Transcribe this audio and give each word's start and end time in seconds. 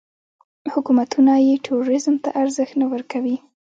حکومتونه 0.73 1.33
یې 1.47 1.55
ټوریزم 1.65 2.15
ته 2.23 2.29
ارزښت 2.41 2.73
نه 2.81 2.85
ورکوي. 2.93 3.37